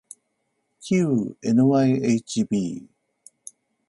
[0.81, 2.89] きう ｎｙｈｂ